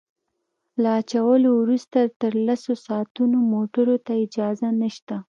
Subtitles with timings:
[0.81, 5.15] له اچولو وروسته تر لسو ساعتونو موټرو ته اجازه نشته